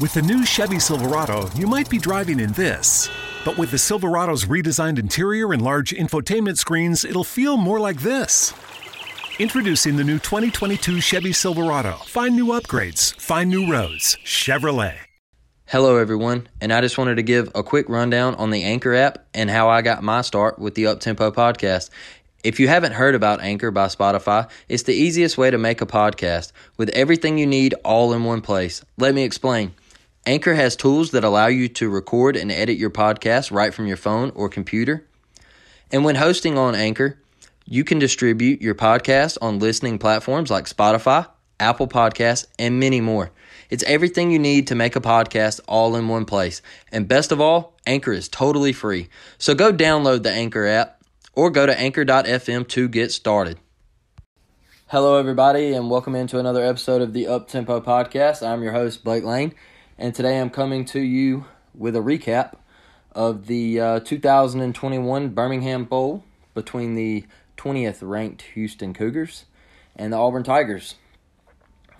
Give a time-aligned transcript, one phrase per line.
[0.00, 3.10] With the new Chevy Silverado, you might be driving in this.
[3.44, 8.54] But with the Silverado's redesigned interior and large infotainment screens, it'll feel more like this.
[9.38, 11.96] Introducing the new 2022 Chevy Silverado.
[12.06, 14.16] Find new upgrades, find new roads.
[14.24, 14.94] Chevrolet.
[15.66, 19.26] Hello, everyone, and I just wanted to give a quick rundown on the Anchor app
[19.34, 21.90] and how I got my start with the Uptempo podcast.
[22.42, 25.86] If you haven't heard about Anchor by Spotify, it's the easiest way to make a
[25.86, 28.82] podcast with everything you need all in one place.
[28.96, 29.74] Let me explain.
[30.26, 33.96] Anchor has tools that allow you to record and edit your podcast right from your
[33.96, 35.06] phone or computer.
[35.90, 37.18] And when hosting on Anchor,
[37.64, 41.26] you can distribute your podcast on listening platforms like Spotify,
[41.58, 43.30] Apple Podcasts, and many more.
[43.70, 46.60] It's everything you need to make a podcast all in one place.
[46.92, 49.08] And best of all, Anchor is totally free.
[49.38, 51.02] So go download the Anchor app
[51.32, 53.58] or go to anchor.fm to get started.
[54.88, 58.46] Hello, everybody, and welcome into another episode of the Uptempo Podcast.
[58.46, 59.54] I'm your host, Blake Lane,
[60.00, 62.54] and today I'm coming to you with a recap
[63.12, 67.26] of the uh, 2021 Birmingham Bowl between the
[67.58, 69.44] 20th ranked Houston Cougars
[69.94, 70.94] and the Auburn Tigers.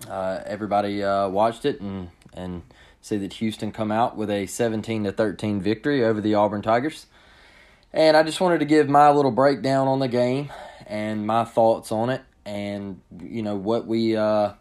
[0.09, 2.63] Uh, everybody uh, watched it and and
[3.01, 7.05] see that Houston come out with a 17 to 13 victory over the Auburn Tigers.
[7.93, 10.51] And I just wanted to give my little breakdown on the game
[10.87, 14.53] and my thoughts on it, and you know what we uh,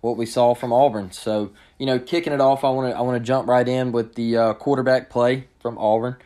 [0.00, 1.10] what we saw from Auburn.
[1.10, 1.50] So
[1.84, 4.14] you know, kicking it off, I want to I want to jump right in with
[4.14, 6.16] the uh, quarterback play from Auburn.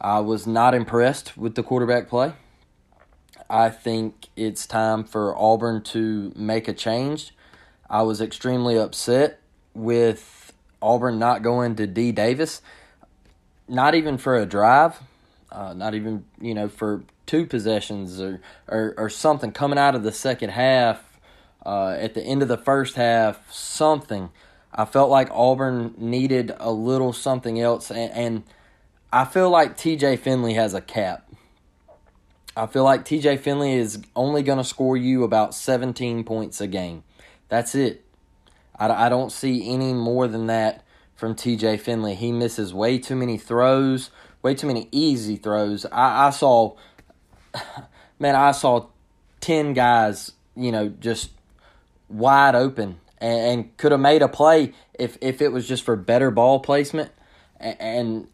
[0.00, 2.32] I was not impressed with the quarterback play.
[3.50, 7.34] I think it's time for Auburn to make a change.
[7.90, 9.40] I was extremely upset
[9.74, 12.62] with Auburn not going to D Davis,
[13.68, 15.00] not even for a drive,
[15.52, 20.02] uh, not even you know for two possessions or or, or something coming out of
[20.02, 21.04] the second half.
[21.66, 24.30] Uh, at the end of the first half, something.
[24.72, 28.42] I felt like Auburn needed a little something else, and, and
[29.12, 31.24] I feel like TJ Finley has a cap.
[32.56, 36.66] I feel like TJ Finley is only going to score you about 17 points a
[36.66, 37.04] game.
[37.48, 38.04] That's it.
[38.78, 40.84] I, I don't see any more than that
[41.14, 42.14] from TJ Finley.
[42.14, 44.10] He misses way too many throws,
[44.42, 45.86] way too many easy throws.
[45.86, 46.76] I, I saw,
[48.18, 48.86] man, I saw
[49.40, 51.30] 10 guys, you know, just
[52.08, 55.96] wide open and, and could have made a play if, if it was just for
[55.96, 57.10] better ball placement.
[57.60, 58.28] And,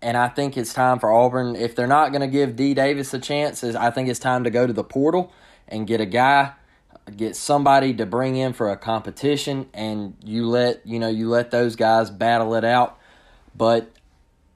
[0.00, 1.56] and I think it's time for Auburn.
[1.56, 4.50] If they're not going to give D Davis a chance, I think it's time to
[4.50, 5.32] go to the portal
[5.68, 6.52] and get a guy,
[7.16, 11.50] get somebody to bring in for a competition, and you let you know you let
[11.50, 12.98] those guys battle it out.
[13.54, 13.90] But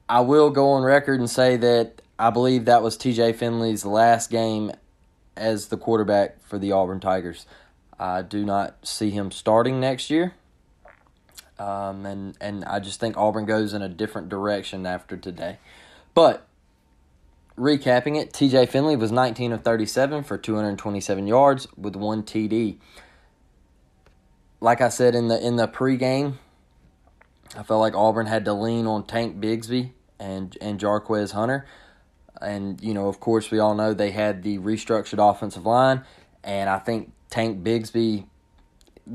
[0.09, 3.33] I will go on record and say that I believe that was T.J.
[3.33, 4.71] Finley's last game
[5.35, 7.45] as the quarterback for the Auburn Tigers.
[7.99, 10.33] I do not see him starting next year.
[11.59, 15.57] Um, and, and I just think Auburn goes in a different direction after today.
[16.13, 16.47] But
[17.57, 22.77] recapping it, TJ Finley was 19 of 37 for 227 yards with one TD.
[24.59, 26.33] Like I said in the in the pregame,
[27.55, 31.67] I felt like Auburn had to lean on Tank Bigsby and and Jarquez Hunter.
[32.41, 36.03] And you know, of course, we all know they had the restructured offensive line,
[36.43, 38.25] and I think Tank Bigsby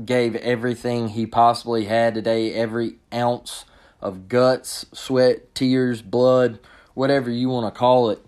[0.05, 3.65] gave everything he possibly had today, every ounce
[4.01, 6.59] of guts, sweat, tears, blood,
[6.93, 8.19] whatever you want to call it.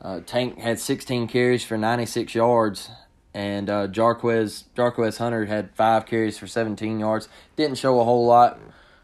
[0.00, 2.90] Uh, Tank had 16 carries for 96 yards,
[3.34, 7.28] and uh, Jarquez Jarquez Hunter had five carries for 17 yards.
[7.56, 8.58] Didn't show a whole lot,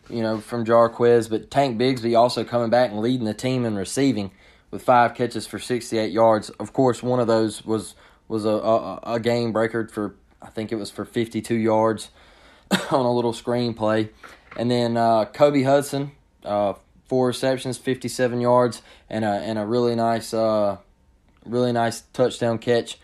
[0.09, 3.77] you know, from Jarquez, but Tank Bigsby also coming back and leading the team in
[3.77, 4.31] receiving
[4.71, 6.51] with five catches for 68 yards.
[6.51, 7.95] Of course, one of those was
[8.27, 12.11] was a, a, a game breaker for I think it was for 52 yards
[12.91, 14.11] on a little screenplay.
[14.57, 16.13] And then uh, Kobe Hudson,
[16.45, 16.75] uh,
[17.07, 20.79] four receptions, 57 yards, and a and a really nice, uh,
[21.45, 22.99] really nice touchdown catch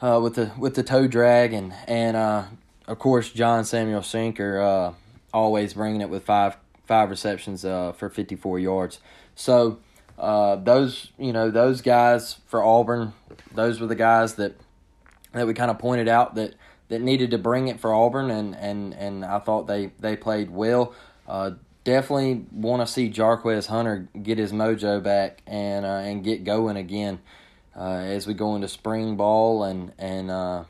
[0.00, 2.44] uh, with the with the toe drag, and and uh,
[2.88, 4.94] of course John Samuel Shenker uh,
[5.32, 8.98] always bringing it with five five receptions for 54 yards.
[9.36, 9.78] So
[10.18, 13.12] those you know those guys for Auburn,
[13.54, 14.56] those were the guys that
[15.32, 16.54] that we kind of pointed out that
[16.88, 20.50] that needed to bring it for Auburn, and and and I thought they they played
[20.50, 20.94] well.
[21.26, 21.52] uh,
[21.84, 26.76] definitely want to see Jarquez Hunter get his mojo back and uh, and get going
[26.76, 27.20] again
[27.76, 30.64] uh, as we go into spring ball and and uh,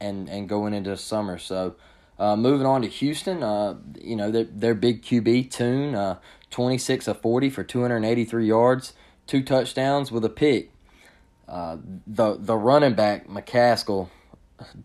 [0.00, 1.38] and and going into summer.
[1.38, 1.76] So.
[2.16, 6.16] Uh, moving on to Houston, uh, you know their their big QB Tune,
[6.48, 8.92] twenty six of forty for two hundred eighty three yards,
[9.26, 10.70] two touchdowns with a pick.
[11.48, 11.76] Uh,
[12.06, 14.08] the the running back McCaskill,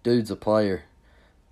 [0.03, 0.83] dude's a player.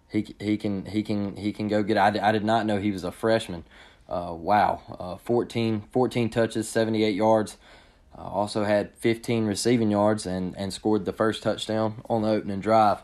[0.10, 1.98] He he can he can he can go get.
[1.98, 3.64] I, I did not know he was a freshman.
[4.10, 7.58] Uh, wow, uh, 14, 14 touches, seventy eight yards.
[8.18, 12.60] Uh, also had fifteen receiving yards and and scored the first touchdown on the opening
[12.60, 13.02] drive.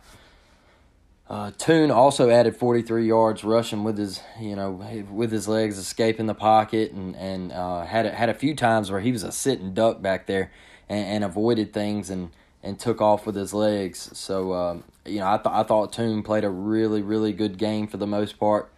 [1.30, 4.72] Uh, Tune also added 43 yards rushing with his, you know,
[5.10, 8.92] with his legs escaping the pocket and and uh, had a, had a few times
[8.92, 10.52] where he was a sitting duck back there
[10.94, 12.30] and, and avoided things and,
[12.62, 14.10] and took off with his legs.
[14.14, 17.88] So um, you know, I thought I thought Tune played a really really good game
[17.88, 18.72] for the most part.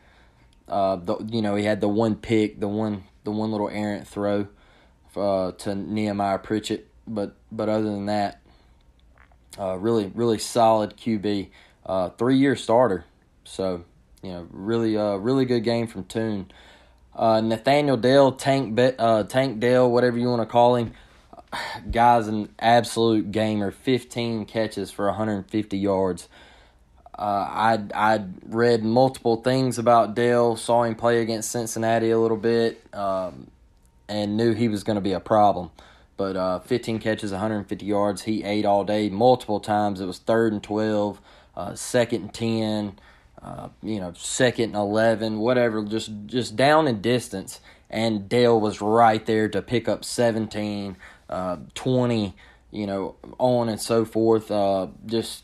[0.67, 4.07] Uh, the, you know, he had the one pick, the one the one little errant
[4.07, 4.47] throw
[5.15, 8.41] uh, to Nehemiah Pritchett, but but other than that,
[9.59, 11.49] uh, really really solid QB,
[11.85, 13.05] uh, three year starter.
[13.43, 13.85] So
[14.23, 16.51] you know, really uh, really good game from Tune.
[17.15, 20.91] Uh, Nathaniel Dell, Tank Be- uh, Tank Dell, whatever you want to call him,
[21.91, 23.71] guy's an absolute gamer.
[23.71, 26.27] 15 catches for 150 yards.
[27.17, 30.57] Uh, I I read multiple things about Dell.
[30.57, 33.47] Saw him play against Cincinnati a little bit, um,
[34.09, 35.71] and knew he was going to be a problem.
[36.17, 38.23] But uh, 15 catches, 150 yards.
[38.23, 40.01] He ate all day, multiple times.
[40.01, 41.21] It was third and 12,
[41.55, 42.99] uh, second and 10,
[43.41, 45.83] uh, you know, second and 11, whatever.
[45.83, 50.97] Just just down in distance, and Dell was right there to pick up 17
[51.29, 52.35] uh, 20,
[52.71, 54.51] you know, on and so forth.
[54.51, 55.43] Uh, just,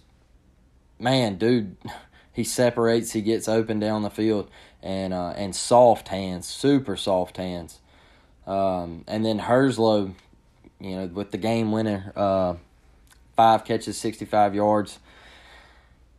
[1.00, 1.76] man, dude,
[2.34, 4.50] he separates, he gets open down the field,
[4.84, 7.80] and uh, and soft hands, super soft hands.
[8.48, 10.14] Um, and then Herslow,
[10.80, 12.56] you know, with the game winner, uh,
[13.36, 15.00] five catches, 65 yards.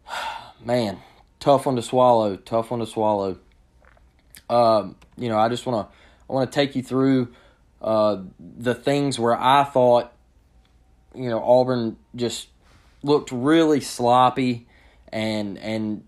[0.65, 0.99] Man,
[1.41, 3.39] tough one to swallow, tough one to swallow.
[4.49, 5.95] Um, you know, I just want to
[6.29, 7.33] I want to take you through
[7.83, 10.13] uh, the things where I thought,
[11.15, 12.49] you know, Auburn just
[13.03, 14.67] looked really sloppy
[15.13, 16.05] and and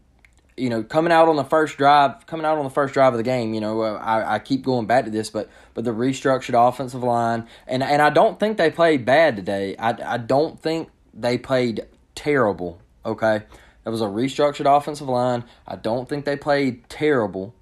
[0.56, 3.16] you know coming out on the first drive coming out on the first drive of
[3.16, 5.90] the game you know uh, I, I keep going back to this but but the
[5.90, 9.76] restructured offensive line and and I don't think they played bad today.
[9.76, 13.42] I, I don't think they played terrible okay?
[13.84, 15.44] It was a restructured offensive line.
[15.66, 17.54] I don't think they played terrible.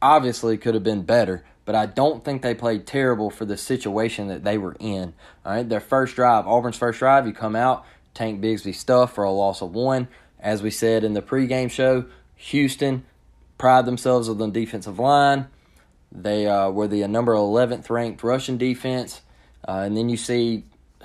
[0.00, 4.28] Obviously could have been better but I don't think they played terrible for the situation
[4.28, 5.14] that they were in.
[5.44, 9.24] All right, their first drive, Auburn's first drive, you come out, Tank Bigsby stuff for
[9.24, 10.08] a loss of one.
[10.38, 12.04] As we said in the pregame show,
[12.36, 13.04] Houston
[13.56, 15.46] pride themselves on the defensive line.
[16.12, 19.22] They uh, were the number 11th ranked rushing defense.
[19.66, 20.64] Uh, and then you see,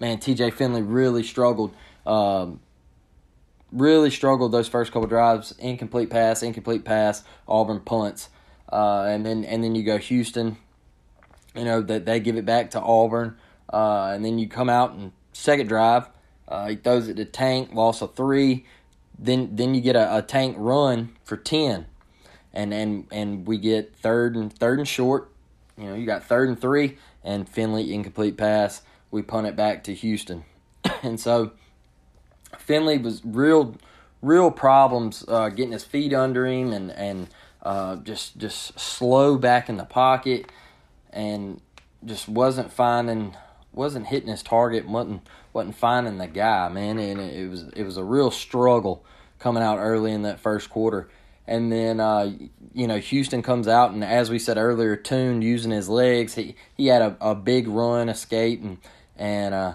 [0.00, 1.74] man, TJ Finley really struggled.
[2.06, 2.60] Um,
[3.70, 5.52] really struggled those first couple drives.
[5.58, 8.30] Incomplete pass, incomplete pass, Auburn punts.
[8.70, 10.56] Uh, and then and then you go Houston.
[11.54, 13.36] You know that they give it back to Auburn,
[13.72, 16.08] uh, and then you come out and second drive.
[16.46, 18.66] Uh, he throws it to Tank, loss of three.
[19.18, 21.86] Then then you get a, a Tank run for ten,
[22.52, 25.30] and and and we get third and third and short.
[25.76, 28.82] You know you got third and three, and Finley incomplete pass.
[29.10, 30.44] We punt it back to Houston,
[31.02, 31.52] and so
[32.58, 33.76] Finley was real
[34.20, 37.28] real problems uh, getting his feet under him and and
[37.62, 40.50] uh, just just slow back in the pocket,
[41.12, 41.60] and
[42.04, 43.36] just wasn't finding
[43.72, 47.82] wasn't hitting his target, wasn't wasn't finding the guy, man, and it, it was it
[47.84, 49.04] was a real struggle
[49.38, 51.08] coming out early in that first quarter.
[51.46, 52.32] And then uh,
[52.74, 56.56] you know Houston comes out, and as we said earlier, Tune using his legs, he
[56.76, 58.78] he had a, a big run escape and
[59.16, 59.74] and uh,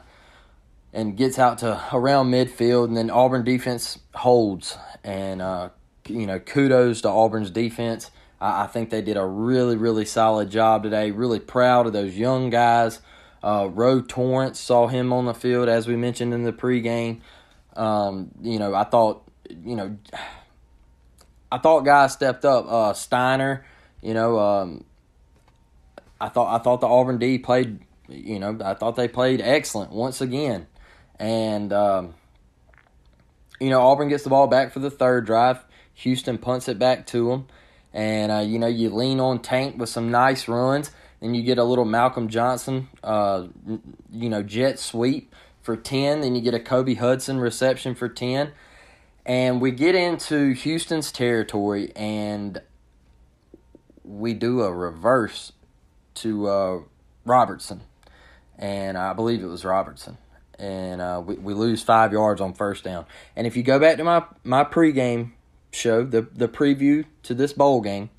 [0.93, 5.69] and gets out to around midfield, and then Auburn defense holds and uh,
[6.07, 8.11] you know, kudos to Auburn's defense.
[8.39, 11.11] I, I think they did a really, really solid job today.
[11.11, 12.99] Really proud of those young guys.
[13.41, 17.21] Uh, Roe Torrence saw him on the field as we mentioned in the pregame.
[17.75, 19.97] Um, you know, I thought, you know,
[21.51, 22.65] I thought guys stepped up.
[22.67, 23.65] Uh, Steiner,
[24.01, 24.85] you know, um,
[26.19, 27.79] I thought I thought the Auburn D played.
[28.07, 30.67] You know, I thought they played excellent once again,
[31.19, 32.13] and um,
[33.59, 35.63] you know Auburn gets the ball back for the third drive.
[35.95, 37.47] Houston punts it back to him.
[37.93, 40.91] And, uh, you know, you lean on Tank with some nice runs.
[41.21, 43.47] And you get a little Malcolm Johnson, uh,
[44.11, 46.21] you know, jet sweep for 10.
[46.21, 48.51] Then you get a Kobe Hudson reception for 10.
[49.25, 51.93] And we get into Houston's territory.
[51.95, 52.61] And
[54.03, 55.53] we do a reverse
[56.15, 56.79] to uh,
[57.25, 57.81] Robertson,
[58.57, 60.17] and I believe it was Robertson,
[60.59, 63.05] and uh, we we lose five yards on first down.
[63.35, 65.31] And if you go back to my my pregame
[65.73, 68.09] show, the the preview to this bowl game,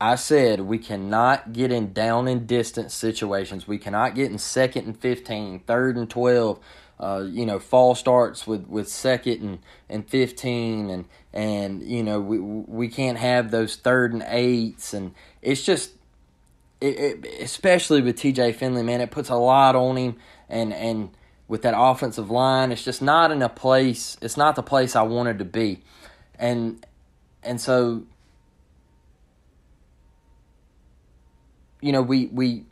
[0.00, 3.66] I said we cannot get in down and distance situations.
[3.66, 6.60] We cannot get in second and 15, third and 12.
[7.00, 12.20] Uh, you know, fall starts with, with second and, and 15 and, and, you know,
[12.20, 14.92] we, we can't have those third and eights.
[14.92, 15.92] And it's just,
[16.80, 20.16] it, it, especially with TJ Finley, man, it puts a lot on him.
[20.48, 21.10] And, and
[21.48, 25.02] with that offensive line, it's just not in a place, it's not the place I
[25.02, 25.80] wanted to be.
[26.38, 26.86] And,
[27.42, 28.04] and so
[31.80, 32.64] you know, we we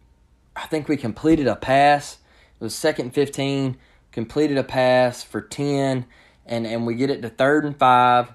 [0.54, 2.18] I think we completed a pass.
[2.58, 3.76] It was second 15,
[4.12, 6.06] completed a pass for 10
[6.46, 8.32] and and we get it to third and 5.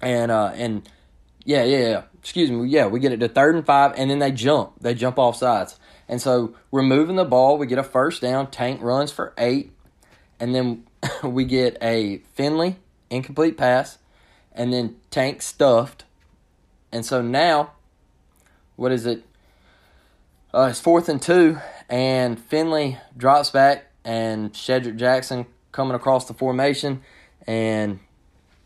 [0.00, 0.88] And uh and
[1.44, 2.02] yeah, yeah, yeah.
[2.18, 2.68] Excuse me.
[2.68, 4.74] Yeah, we get it to third and 5 and then they jump.
[4.80, 5.78] They jump off sides.
[6.12, 9.72] And so we're moving the ball, we get a first down, Tank runs for 8
[10.38, 10.84] and then
[11.24, 12.76] we get a Finley
[13.08, 13.96] incomplete pass
[14.52, 16.04] and then Tank stuffed.
[16.92, 17.70] And so now
[18.76, 19.24] what is it?
[20.52, 26.34] Uh, it's fourth and two, and Finley drops back, and Shedrick Jackson coming across the
[26.34, 27.00] formation,
[27.46, 28.00] and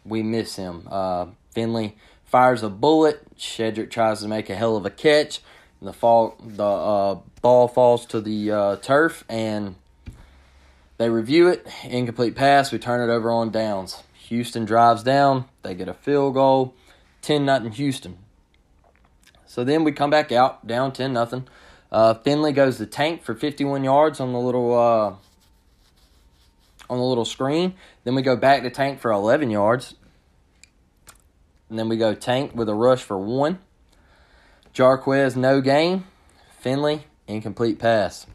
[0.05, 0.89] we miss him.
[0.91, 3.25] Uh, Finley fires a bullet.
[3.37, 5.41] Shedrick tries to make a hell of a catch.
[5.83, 9.77] The fall, the uh, ball falls to the uh, turf, and
[10.99, 11.67] they review it.
[11.85, 12.73] Incomplete pass.
[12.73, 14.03] We turn it over on downs.
[14.15, 15.45] Houston drives down.
[15.63, 16.75] They get a field goal.
[17.23, 18.19] 10 nothing Houston.
[19.45, 21.47] So then we come back out, down 10 nothing.
[21.91, 25.15] Uh, Finley goes to tank for 51 yards on the little uh,
[26.89, 27.75] on the little screen.
[28.05, 29.95] Then we go back to tank for 11 yards.
[31.69, 33.59] And then we go tank with a rush for one.
[34.77, 36.05] Jarquez, no gain.
[36.59, 38.27] Finley, incomplete pass.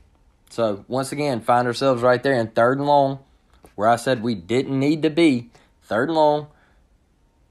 [0.50, 3.20] So once again, find ourselves right there in third and long,
[3.76, 5.52] where I said we didn't need to be.
[5.84, 6.48] Third and long.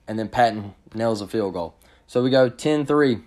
[0.09, 1.77] And then Patton nails a field goal.
[2.09, 3.21] So we go 10 3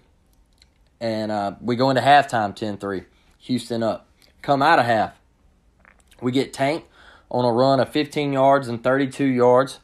[1.00, 3.06] and uh, we go into halftime 10-3
[3.38, 4.08] houston up
[4.42, 5.14] come out of half
[6.22, 6.86] we get tank
[7.30, 9.80] on a run of 15 yards and 32 yards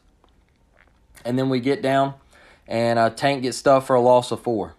[1.24, 2.14] and then we get down
[2.66, 4.74] and uh, tank gets stuffed for a loss of four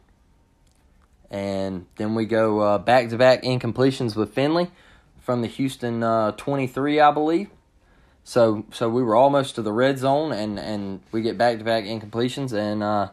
[1.32, 4.70] and then we go uh, back-to-back incompletions with finley
[5.20, 7.50] from the houston uh, 23 i believe
[8.24, 12.54] so so we were almost to the red zone and, and we get back-to-back incompletions
[12.54, 13.10] and uh,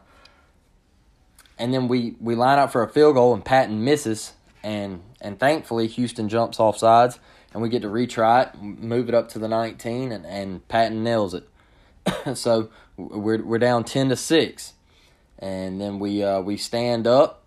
[1.59, 4.33] and then we, we line up for a field goal and Patton misses
[4.63, 7.19] and and thankfully Houston jumps off sides
[7.53, 11.03] and we get to retry it, move it up to the 19 and, and Patton
[11.03, 11.49] nails it.
[12.37, 14.73] so we're we're down 10 to 6.
[15.39, 17.38] And then we uh, we stand up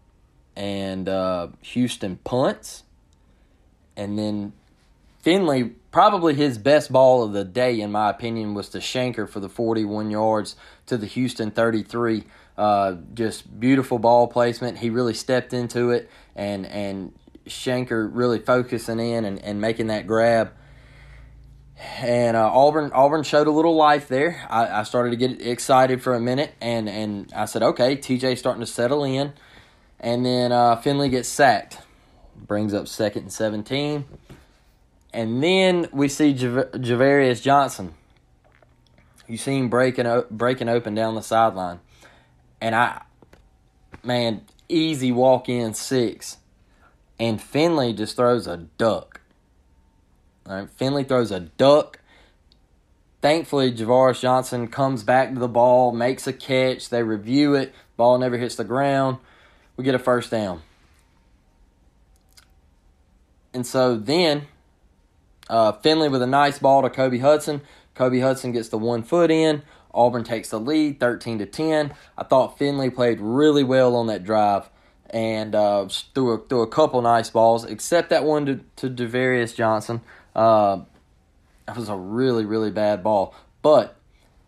[0.56, 2.84] and uh, Houston punts
[3.96, 4.52] and then
[5.20, 9.40] Finley probably his best ball of the day in my opinion was to Shenker for
[9.40, 10.56] the 41 yards
[10.86, 12.24] to the Houston 33
[12.56, 14.78] uh, just beautiful ball placement.
[14.78, 17.12] He really stepped into it, and and
[17.46, 20.52] Shenker really focusing in and, and making that grab.
[21.98, 24.46] And uh, Auburn Auburn showed a little life there.
[24.50, 28.38] I, I started to get excited for a minute, and, and I said, okay, TJ's
[28.38, 29.32] starting to settle in.
[30.02, 31.78] And then uh, Finley gets sacked,
[32.36, 34.04] brings up second and 17.
[35.14, 37.94] And then we see Jav- Javarius Johnson.
[39.28, 41.80] You see him breaking, breaking open down the sideline
[42.62, 43.02] and I,
[44.04, 46.38] man, easy walk in six.
[47.18, 49.20] And Finley just throws a duck.
[50.46, 51.98] All right, Finley throws a duck.
[53.20, 56.88] Thankfully, Javaris Johnson comes back to the ball, makes a catch.
[56.88, 57.74] They review it.
[57.96, 59.18] Ball never hits the ground.
[59.82, 60.62] We get a first down.
[63.52, 64.46] And so then,
[65.50, 67.62] uh, Finley with a nice ball to Kobe Hudson.
[67.96, 69.62] Kobe Hudson gets the one foot in.
[69.92, 71.94] Auburn takes the lead 13 to 10.
[72.16, 74.70] I thought Finley played really well on that drive
[75.10, 79.52] and uh, threw, a, threw a couple nice balls, except that one to, to Javarius
[79.52, 80.00] Johnson.
[80.32, 80.82] Uh,
[81.66, 83.34] that was a really, really bad ball.
[83.62, 83.96] But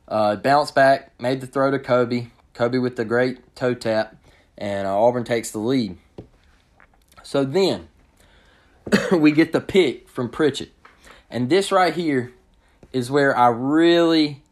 [0.07, 2.29] uh, bounced back, made the throw to Kobe.
[2.53, 4.15] Kobe with the great toe tap,
[4.57, 5.99] and uh, Auburn takes the lead.
[7.23, 7.89] So then
[9.13, 10.73] we get the pick from Pritchett.
[11.31, 12.33] And this right here
[12.93, 14.43] is where I really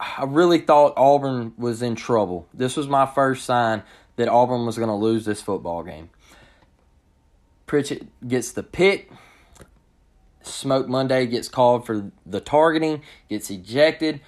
[0.00, 2.46] I really thought Auburn was in trouble.
[2.54, 3.82] This was my first sign
[4.16, 6.10] that Auburn was going to lose this football game.
[7.66, 9.10] Pritchett gets the pick.
[10.42, 14.20] Smoke Monday gets called for the targeting, gets ejected.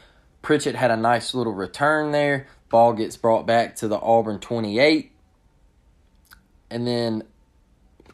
[0.43, 2.47] Pritchett had a nice little return there.
[2.71, 5.13] Ball gets brought back to the Auburn 28.
[6.71, 7.25] And then,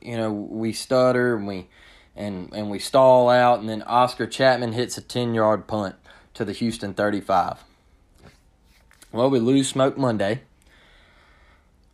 [0.01, 1.69] you know, we stutter and we
[2.17, 5.95] and and we stall out and then Oscar Chapman hits a 10-yard punt
[6.35, 7.63] to the Houston 35.
[9.13, 10.41] Well, we lose Smoke Monday.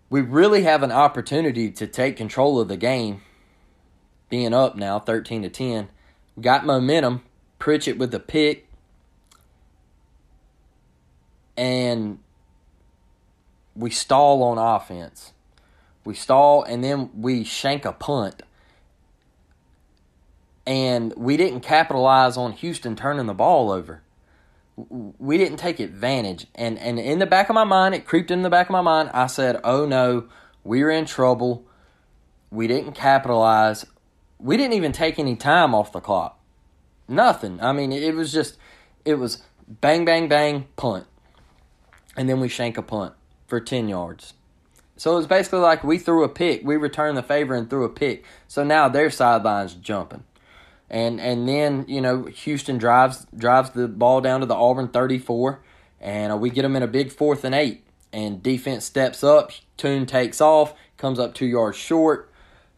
[0.08, 3.22] We really have an opportunity to take control of the game
[4.28, 5.88] being up now 13 to 10.
[6.40, 7.22] Got momentum,
[7.58, 8.66] Pritchett with the pick
[11.56, 12.18] and
[13.74, 15.32] we stall on offense.
[16.04, 18.42] We stall and then we shank a punt.
[20.66, 24.02] And we didn't capitalize on Houston turning the ball over.
[24.76, 26.46] We didn't take advantage.
[26.54, 28.80] And and in the back of my mind, it creeped in the back of my
[28.80, 29.10] mind.
[29.12, 30.28] I said, "Oh no,
[30.64, 31.64] we're in trouble.
[32.50, 33.84] We didn't capitalize.
[34.38, 36.38] We didn't even take any time off the clock.
[37.08, 37.60] Nothing.
[37.60, 38.56] I mean, it was just
[39.04, 39.42] it was
[39.80, 41.06] bang bang bang punt
[42.16, 43.14] and then we shank a punt
[43.52, 44.32] for 10 yards.
[44.96, 47.84] So it was basically like we threw a pick, we returned the favor and threw
[47.84, 48.24] a pick.
[48.48, 50.24] So now their sideline's jumping.
[50.88, 55.60] And and then, you know, Houston drives drives the ball down to the Auburn 34
[56.00, 59.52] and uh, we get them in a big fourth and 8 and defense steps up,
[59.76, 62.30] Tune takes off, comes up 2 yards short.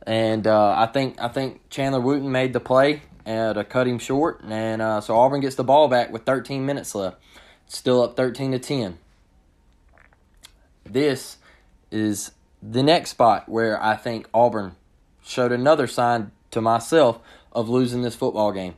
[0.04, 4.00] And uh, I think I think Chandler Wooten made the play uh, to cut him
[4.00, 7.19] short, and uh, so Auburn gets the ball back with 13 minutes left.
[7.69, 8.99] Still up 13 to 10
[10.85, 11.38] this
[11.91, 14.76] is the next spot where I think Auburn
[15.23, 17.21] showed another sign to myself
[17.53, 18.75] of losing this football game.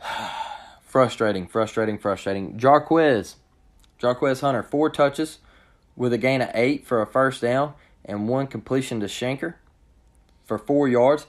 [0.82, 2.58] frustrating, frustrating, frustrating.
[2.58, 3.36] Jarquez,
[4.00, 5.38] Jarquez Hunter, four touches
[5.96, 7.74] with a gain of eight for a first down
[8.04, 9.54] and one completion to Shenker
[10.44, 11.26] for four yards,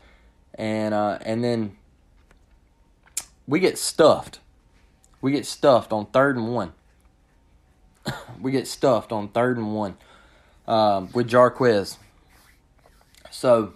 [0.55, 1.77] and uh, and then
[3.47, 4.39] we get stuffed.
[5.21, 6.73] We get stuffed on third and one
[8.41, 9.97] we get stuffed on third and one
[10.67, 11.97] um, with Jarquez.
[13.31, 13.73] So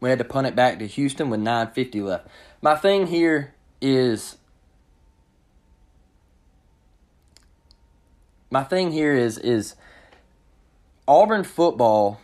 [0.00, 2.28] we had to punt it back to Houston with 9.50 left.
[2.62, 4.36] My thing here is
[8.50, 9.74] my thing here is is
[11.06, 12.20] Auburn football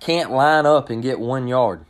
[0.00, 1.84] can't line up and get one yard.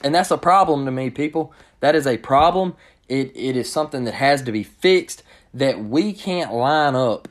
[0.00, 1.52] And that's a problem to me, people.
[1.80, 2.76] That is a problem.
[3.08, 5.22] It it is something that has to be fixed
[5.54, 7.28] that we can't line up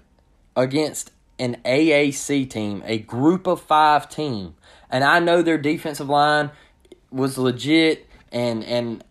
[0.56, 4.56] against an AAC team, a group of 5 team.
[4.90, 6.52] And I know their defensive line
[7.12, 9.04] was legit and and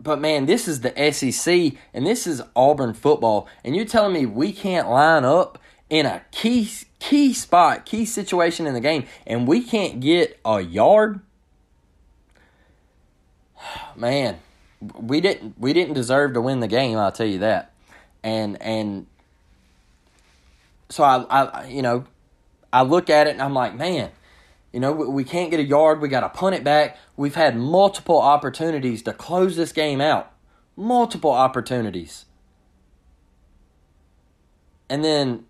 [0.00, 4.26] but man, this is the SEC and this is Auburn football and you're telling me
[4.26, 5.58] we can't line up
[5.90, 10.60] in a key key spot, key situation in the game and we can't get a
[10.60, 11.20] yard?
[13.96, 14.38] Man,
[14.80, 16.98] we didn't we didn't deserve to win the game.
[16.98, 17.72] I'll tell you that.
[18.22, 19.06] And and
[20.88, 22.04] so I, I you know
[22.72, 24.10] I look at it and I'm like, man,
[24.72, 26.00] you know we, we can't get a yard.
[26.00, 26.96] We got to punt it back.
[27.16, 30.32] We've had multiple opportunities to close this game out.
[30.76, 32.24] Multiple opportunities.
[34.88, 35.44] And then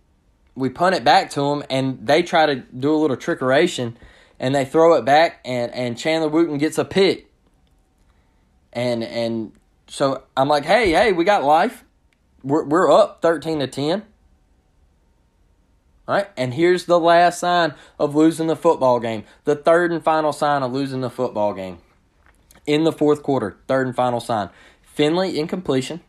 [0.57, 3.95] we punt it back to them, and they try to do a little trickeration,
[4.41, 7.28] and they throw it back, and, and Chandler Wooten gets a pick
[8.73, 9.53] and and
[9.87, 11.85] so I'm like, hey, hey, we got life.
[12.43, 14.05] We're we're up thirteen to ten.
[16.07, 19.25] All right, and here's the last sign of losing the football game.
[19.45, 21.79] The third and final sign of losing the football game.
[22.67, 24.49] In the fourth quarter, third and final sign.
[24.83, 26.01] Finley incompletion.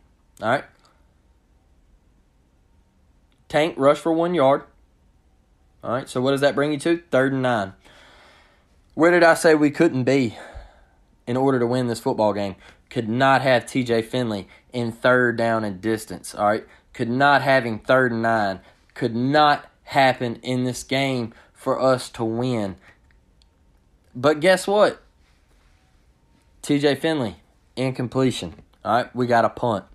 [0.42, 0.64] All right.
[3.50, 4.64] Tank rush for one yard.
[5.84, 7.02] All right, so what does that bring you to?
[7.12, 7.74] Third and nine.
[8.94, 10.38] Where did I say we couldn't be?
[11.30, 12.56] In order to win this football game.
[12.90, 16.34] Could not have TJ Finley in third down and distance.
[16.34, 16.66] All right.
[16.92, 18.62] Could not having third and nine.
[18.96, 22.78] Could not happen in this game for us to win.
[24.16, 25.04] But guess what?
[26.64, 27.36] TJ Finley,
[27.76, 28.56] incompletion.
[28.84, 29.86] All right, we got a punt.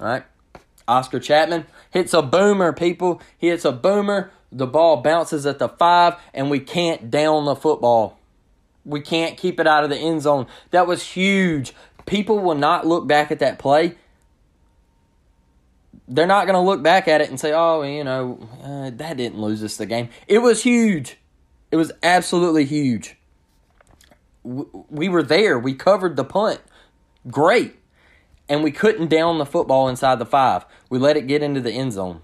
[0.00, 0.24] All right,
[0.86, 3.20] Oscar Chapman hits a boomer, people.
[3.36, 4.30] He hits a boomer.
[4.50, 8.17] The ball bounces at the five, and we can't down the football.
[8.88, 10.46] We can't keep it out of the end zone.
[10.70, 11.74] That was huge.
[12.06, 13.96] People will not look back at that play.
[16.08, 19.18] They're not going to look back at it and say, oh, you know, uh, that
[19.18, 20.08] didn't lose us the game.
[20.26, 21.18] It was huge.
[21.70, 23.18] It was absolutely huge.
[24.42, 25.58] We were there.
[25.58, 26.62] We covered the punt.
[27.30, 27.76] Great.
[28.48, 30.64] And we couldn't down the football inside the five.
[30.88, 32.22] We let it get into the end zone.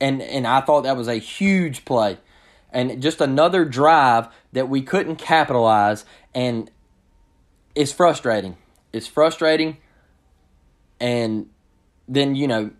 [0.00, 2.16] And and I thought that was a huge play
[2.72, 6.04] and just another drive that we couldn't capitalize
[6.34, 6.70] and
[7.74, 8.56] it's frustrating
[8.92, 9.78] it's frustrating.
[11.00, 11.48] And
[12.08, 12.70] then, you know,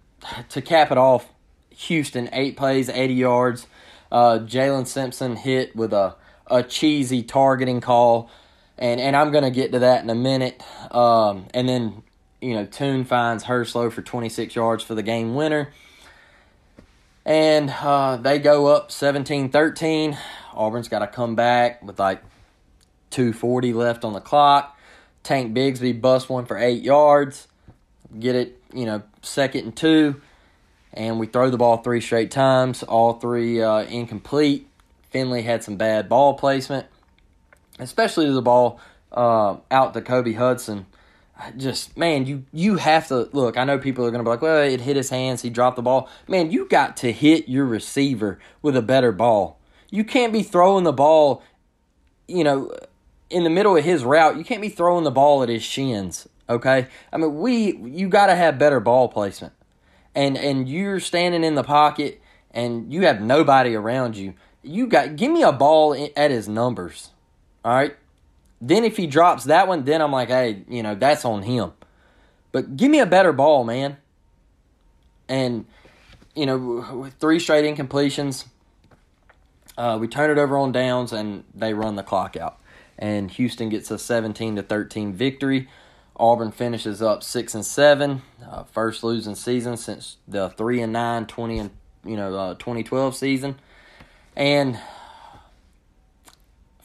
[0.51, 1.29] to cap it off,
[1.71, 3.67] Houston, eight plays, 80 yards.
[4.13, 6.17] Uh, Jaylin Simpson hit with a,
[6.49, 8.31] a cheesy targeting call.
[8.77, 10.63] And, and I'm going to get to that in a minute.
[10.91, 12.03] Um, and then,
[12.41, 15.73] you know, Tune finds Herslow for 26 yards for the game winner.
[17.31, 20.19] And uh, they go up 17 13.
[20.53, 22.25] Auburn's got to come back with like
[23.11, 24.77] 240 left on the clock.
[25.23, 27.47] Tank Bigsby busts one for eight yards.
[28.19, 30.21] Get it, you know, second and two.
[30.93, 34.67] And we throw the ball three straight times, all three uh, incomplete.
[35.11, 36.89] Finley had some bad ball placement,
[37.79, 38.81] especially the ball
[39.13, 40.85] uh, out to Kobe Hudson.
[41.57, 43.57] Just man, you you have to look.
[43.57, 45.43] I know people are gonna be like, "Well, it hit his hands.
[45.43, 49.59] He dropped the ball." Man, you got to hit your receiver with a better ball.
[49.91, 51.43] You can't be throwing the ball,
[52.29, 52.73] you know,
[53.29, 54.37] in the middle of his route.
[54.37, 56.29] You can't be throwing the ball at his shins.
[56.49, 59.53] Okay, I mean, we you got to have better ball placement,
[60.15, 64.35] and and you're standing in the pocket and you have nobody around you.
[64.63, 67.11] You got give me a ball at his numbers.
[67.65, 67.97] All right.
[68.61, 71.73] Then if he drops that one, then I'm like, hey, you know, that's on him.
[72.53, 73.97] But give me a better ball, man.
[75.29, 75.67] And
[76.35, 78.47] you know, three straight incompletions,
[79.77, 82.59] uh, we turn it over on downs and they run the clock out.
[82.99, 85.69] And Houston gets a 17 to 13 victory.
[86.17, 91.27] Auburn finishes up six and seven, uh, first losing season since the three and nine
[91.27, 91.71] 20 and
[92.05, 93.59] you know uh, 2012 season,
[94.37, 94.79] and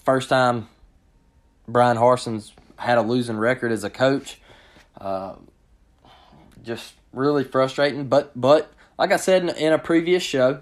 [0.06, 0.70] first time
[1.68, 4.40] Bryan Harsin's had a losing record as a coach.
[5.00, 5.36] Uh,
[6.64, 10.62] just really frustrating, but but like I said in, in a previous show,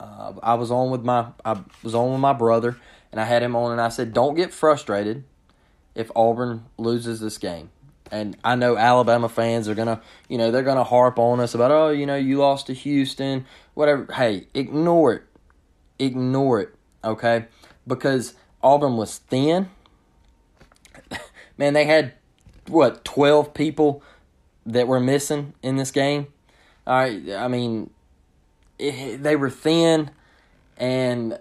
[0.00, 2.76] uh, I was on with my I was on with my brother,
[3.12, 5.24] and I had him on, and I said, "Don't get frustrated
[5.94, 7.70] if Auburn loses this game."
[8.10, 11.70] And I know Alabama fans are gonna, you know, they're gonna harp on us about,
[11.70, 14.12] oh, you know, you lost to Houston, whatever.
[14.12, 15.22] Hey, ignore it,
[15.98, 17.46] ignore it, okay?
[17.86, 19.70] Because Auburn was thin.
[21.56, 22.14] Man, they had
[22.66, 24.02] what twelve people
[24.66, 26.28] that were missing in this game.
[26.86, 27.90] Right, I mean,
[28.78, 30.10] it, they were thin,
[30.76, 31.38] and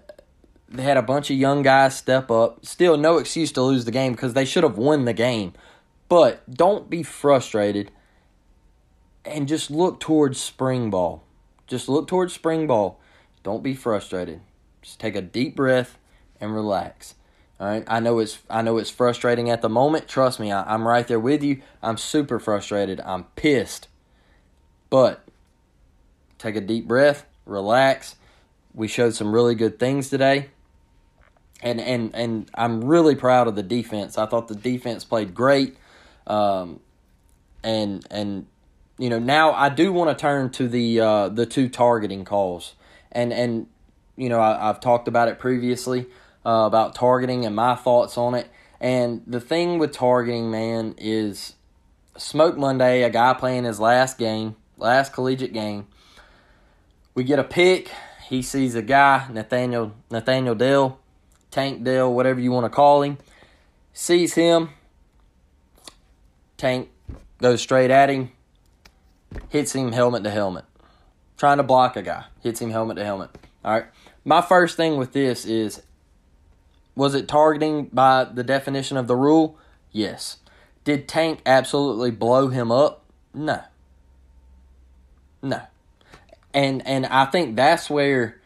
[0.69, 2.65] they had a bunch of young guys step up.
[2.65, 5.53] Still, no excuse to lose the game because they should have won the game.
[6.09, 7.91] But don't be frustrated
[9.25, 11.23] and just look towards spring ball.
[11.67, 12.99] Just look towards spring ball.
[13.41, 14.41] Don't be frustrated.
[14.81, 15.97] Just take a deep breath
[16.39, 17.15] and relax.
[17.63, 17.85] All right.
[17.87, 20.09] I know it's I know it's frustrating at the moment.
[20.09, 21.61] Trust me, I, I'm right there with you.
[21.81, 22.99] I'm super frustrated.
[22.99, 23.87] I'm pissed.
[24.89, 25.25] But
[26.37, 28.17] take a deep breath, relax.
[28.73, 30.49] We showed some really good things today.
[31.61, 34.17] And and and I'm really proud of the defense.
[34.17, 35.77] I thought the defense played great.
[36.27, 36.81] Um,
[37.63, 38.45] and and
[38.97, 42.73] you know now I do want to turn to the uh, the two targeting calls,
[43.09, 43.67] and and
[44.17, 46.07] you know I, have talked about it previously
[46.45, 48.49] uh, about targeting and my thoughts on it.
[48.79, 51.55] And the thing with targeting, man, is
[52.17, 55.87] Smoke Monday, a guy playing his last game, last collegiate game.
[57.15, 57.89] We get a pick.
[58.27, 60.99] He sees a guy, Nathaniel Nathaniel Dell,
[61.51, 63.17] Tank Dell, whatever you want to call him.
[63.93, 64.69] Sees him,
[66.57, 66.89] Tank
[67.39, 68.31] goes straight at him,
[69.49, 70.65] hits him helmet to helmet.
[71.37, 73.29] Trying to block a guy, hits him helmet to helmet.
[73.63, 73.85] All right.
[74.25, 75.81] My first thing with this is
[76.95, 79.57] was it targeting by the definition of the rule?
[79.91, 80.37] Yes.
[80.83, 83.03] Did Tank absolutely blow him up?
[83.33, 83.61] No.
[85.41, 85.61] No.
[86.53, 88.39] And and I think that's where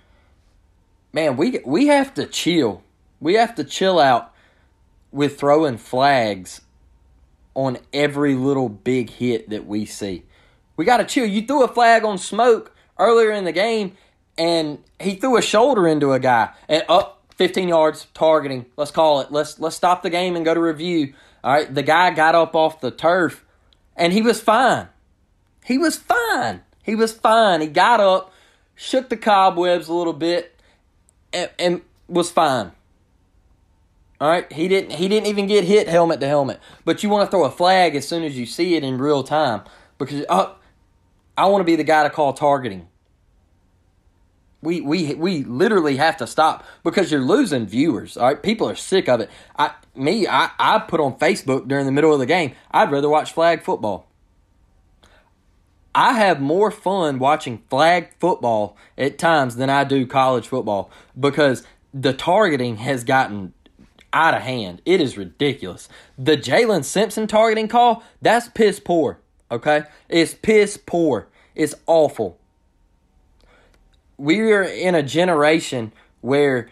[1.13, 2.83] man, we we have to chill.
[3.19, 4.33] We have to chill out
[5.11, 6.61] with throwing flags
[7.55, 10.23] on every little big hit that we see.
[10.75, 11.25] We got to chill.
[11.25, 13.97] You threw a flag on Smoke earlier in the game,
[14.37, 18.65] and he threw a shoulder into a guy and up 15 yards targeting.
[18.75, 19.31] Let's call it.
[19.31, 21.13] Let's let's stop the game and go to review.
[21.43, 23.45] All right, the guy got up off the turf,
[23.95, 24.87] and he was fine.
[25.63, 26.61] He was fine.
[26.83, 27.61] He was fine.
[27.61, 28.33] He got up,
[28.75, 30.55] shook the cobwebs a little bit,
[31.31, 32.71] and, and was fine.
[34.19, 36.59] All right, he didn't he didn't even get hit helmet to helmet.
[36.85, 39.23] But you want to throw a flag as soon as you see it in real
[39.23, 39.61] time
[39.99, 40.53] because uh,
[41.37, 42.87] I want to be the guy to call targeting.
[44.61, 48.17] We we we literally have to stop because you're losing viewers.
[48.17, 49.29] All right, people are sick of it.
[49.57, 52.53] I me I I put on Facebook during the middle of the game.
[52.71, 54.07] I'd rather watch flag football.
[55.93, 61.63] I have more fun watching flag football at times than I do college football because
[61.93, 63.53] the targeting has gotten
[64.13, 64.81] out of hand.
[64.85, 65.89] It is ridiculous.
[66.17, 69.19] The Jaylin Simpson targeting call, that's piss poor.
[69.49, 69.83] Okay?
[70.07, 71.29] It's piss poor.
[71.55, 72.39] It's awful.
[74.17, 76.69] We are in a generation where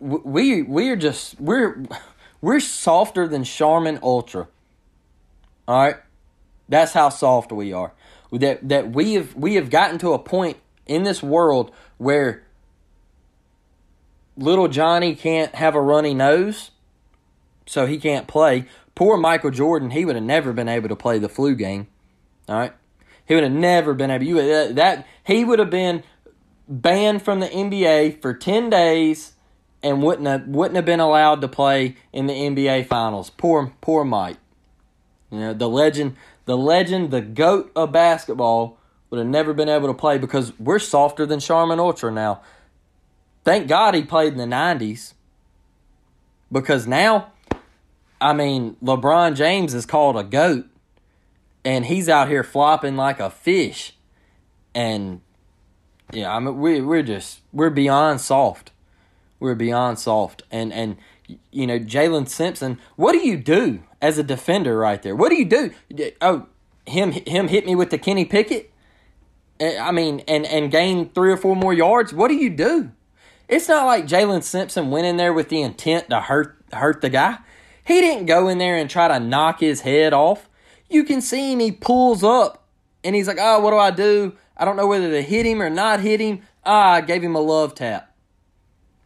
[0.00, 1.84] we we are just we're
[2.40, 4.48] we're softer than Charmin Ultra.
[5.68, 5.96] All right?
[6.68, 7.92] That's how soft we are.
[8.32, 12.44] That that we have we have gotten to a point in this world where
[14.36, 16.70] little Johnny can't have a runny nose,
[17.66, 18.66] so he can't play.
[18.94, 21.88] Poor Michael Jordan, he would have never been able to play the flu game.
[22.48, 22.72] All right,
[23.30, 24.24] he would have never been able.
[24.24, 26.02] You that, that he would have been
[26.66, 29.34] banned from the NBA for ten days
[29.84, 33.30] and wouldn't have wouldn't have been allowed to play in the NBA finals.
[33.30, 34.38] Poor poor Mike.
[35.30, 39.86] You know, the legend, the legend, the goat of basketball would have never been able
[39.86, 42.40] to play because we're softer than Charmin Ultra now.
[43.44, 45.14] Thank God he played in the 90s.
[46.50, 47.30] Because now,
[48.20, 50.66] I mean, LeBron James is called a goat
[51.64, 53.96] and he's out here flopping like a fish.
[54.74, 55.20] And
[56.12, 58.72] yeah, I mean we we're just we're beyond soft.
[59.38, 60.42] We're beyond soft.
[60.50, 60.96] And and
[61.50, 65.14] you know, Jaylin Simpson, what do you do as a defender right there?
[65.14, 65.72] What do you do?
[66.20, 66.46] Oh,
[66.86, 68.70] him him hit me with the Kenny Pickett?
[69.58, 72.12] Eh, I mean, and and gain three or four more yards.
[72.12, 72.90] What do you do?
[73.48, 77.10] It's not like Jaylin Simpson went in there with the intent to hurt hurt the
[77.10, 77.38] guy.
[77.84, 80.48] He didn't go in there and try to knock his head off.
[80.90, 81.60] You can see him.
[81.60, 82.66] He pulls up,
[83.02, 84.34] and he's like, "Oh, what do I do?
[84.56, 87.34] I don't know whether to hit him or not hit him." Ah, I gave him
[87.34, 88.14] a love tap.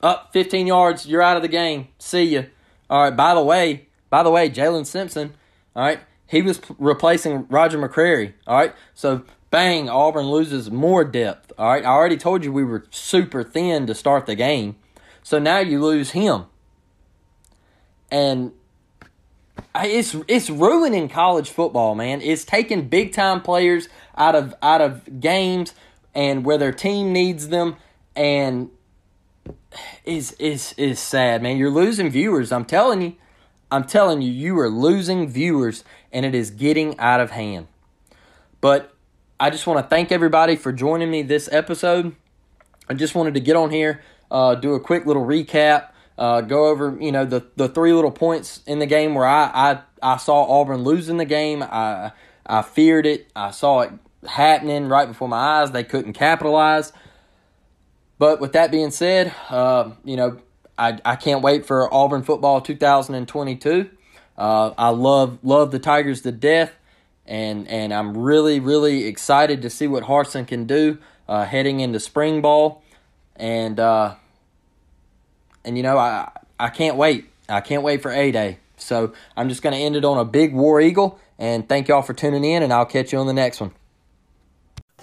[0.02, 1.88] Up 15 yards, you're out of the game.
[1.98, 2.46] See you.
[2.90, 3.16] All right.
[3.16, 5.34] By the way, by the way, Jaylin Simpson.
[5.74, 8.34] All right, he was replacing Roger McCreary.
[8.46, 11.52] All right, so bang, Auburn loses more depth.
[11.58, 14.76] All right, I already told you we were super thin to start the game,
[15.24, 16.44] so now you lose him,
[18.08, 18.52] and
[19.76, 22.20] it's it's ruining college football, man.
[22.20, 25.74] It's taking big time players out of out of games
[26.14, 27.76] and where their team needs them,
[28.14, 28.70] and
[30.04, 31.56] is is is sad, man.
[31.56, 32.52] You're losing viewers.
[32.52, 33.14] I'm telling you.
[33.70, 37.66] I'm telling you, you are losing viewers and it is getting out of hand.
[38.60, 38.94] But
[39.40, 42.14] I just want to thank everybody for joining me this episode.
[42.88, 46.66] I just wanted to get on here, uh, do a quick little recap, uh, go
[46.66, 49.50] over you know the the three little points in the game where I
[50.02, 51.62] I, I saw Auburn losing the game.
[51.62, 52.12] I
[52.46, 53.30] I feared it.
[53.34, 53.92] I saw it
[54.26, 55.72] happening right before my eyes.
[55.72, 56.92] They couldn't capitalize.
[58.18, 60.38] But with that being said, uh, you know,
[60.78, 63.90] I, I can't wait for Auburn football 2022.
[64.36, 66.74] Uh, I love love the Tigers to death,
[67.26, 70.98] and and I'm really really excited to see what Harsin can do
[71.28, 72.82] uh, heading into spring ball,
[73.36, 74.16] and uh,
[75.64, 77.30] and you know I I can't wait.
[77.48, 78.58] I can't wait for A Day.
[78.76, 82.02] So I'm just going to end it on a big War Eagle, and thank y'all
[82.02, 83.72] for tuning in, and I'll catch you on the next one.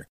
[0.00, 0.10] center